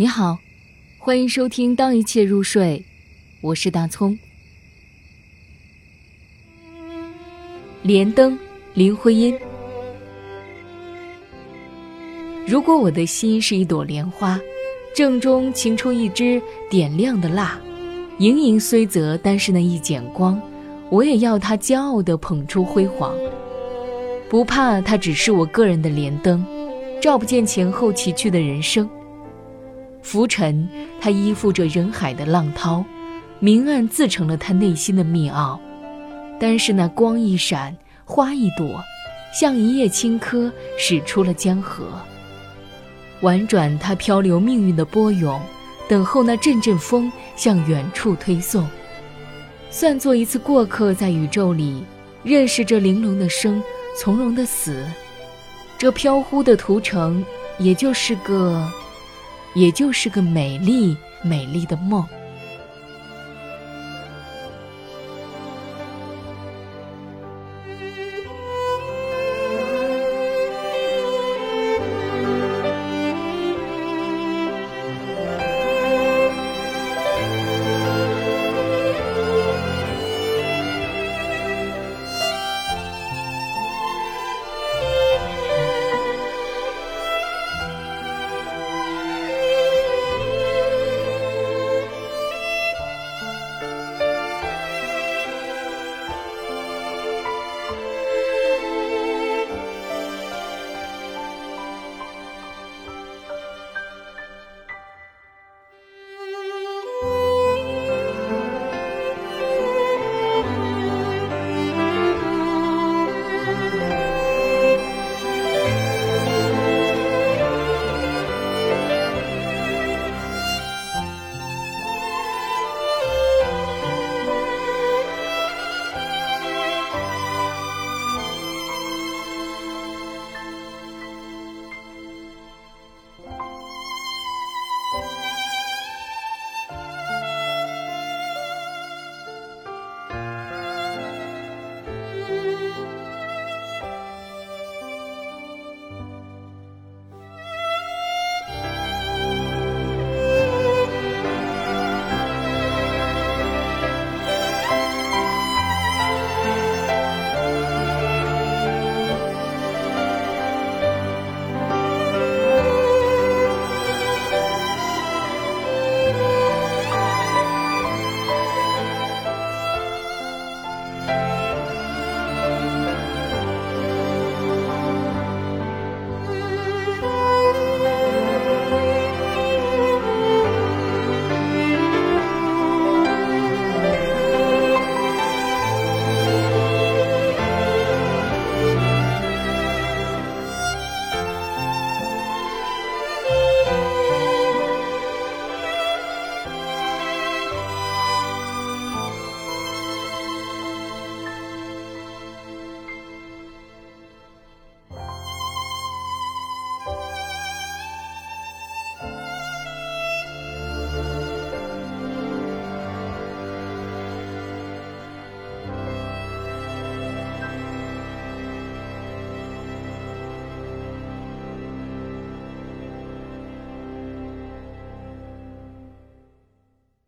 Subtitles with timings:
[0.00, 0.38] 你好，
[0.96, 2.84] 欢迎收听《当一切入睡》，
[3.40, 4.16] 我是大葱。
[7.82, 8.38] 莲灯，
[8.74, 9.36] 林徽因。
[12.46, 14.38] 如果我的心是一朵莲花，
[14.94, 16.40] 正中擎出一支
[16.70, 17.58] 点亮的蜡，
[18.18, 20.40] 盈盈虽则，但是那一剪光，
[20.90, 23.16] 我也要它骄傲地捧出辉煌。
[24.30, 26.46] 不怕它只是我个人的莲灯，
[27.02, 28.88] 照不见前后崎岖的人生。
[30.08, 30.66] 浮沉，
[31.02, 32.82] 它依附着人海的浪涛；
[33.40, 35.60] 明暗自成了他内心的密奥。
[36.40, 37.76] 但是那光一闪，
[38.06, 38.82] 花一朵，
[39.38, 41.84] 像一叶青稞，驶出了江河。
[43.20, 45.38] 婉转，它漂流命运的波涌，
[45.86, 48.66] 等候那阵阵风向远处推送。
[49.70, 51.84] 算作一次过客，在宇宙里
[52.22, 53.62] 认识这玲珑的生，
[53.94, 54.86] 从容的死。
[55.76, 57.22] 这飘忽的途程，
[57.58, 58.66] 也就是个。
[59.54, 62.06] 也就是个美丽美丽的梦。